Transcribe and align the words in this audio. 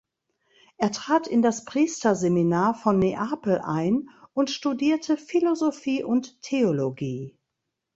Er 0.77 0.91
trat 0.91 1.27
in 1.27 1.43
das 1.43 1.63
Priesterseminar 1.63 2.73
von 2.73 2.97
Neapel 2.97 3.59
ein 3.59 4.09
und 4.33 4.49
studierte 4.49 5.15
Philosophie 5.15 6.03
und 6.03 6.41
Theologie. 6.41 7.37